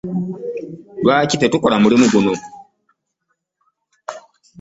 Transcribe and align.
Lwaki 1.03 1.35
tetukola 1.37 1.75
mulimu 1.83 2.05
gumu? 2.13 2.33